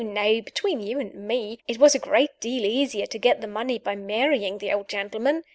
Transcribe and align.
no! 0.03 0.41
between 0.41 0.81
you 0.81 0.99
and 0.99 1.13
me, 1.13 1.59
it 1.67 1.77
was 1.77 1.93
a 1.93 1.99
great 1.99 2.31
deal 2.39 2.65
easier 2.65 3.05
to 3.05 3.19
get 3.19 3.39
the 3.39 3.45
money 3.47 3.77
by 3.77 3.95
marrying 3.95 4.57
the 4.57 4.73
old 4.73 4.87
gentleman. 4.87 5.43